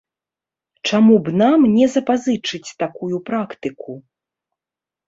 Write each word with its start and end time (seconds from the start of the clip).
Чаму 0.89 1.15
б 1.27 1.35
нам 1.43 1.67
не 1.75 1.85
запазычыць 1.97 2.75
такую 2.81 3.17
практыку? 3.31 3.93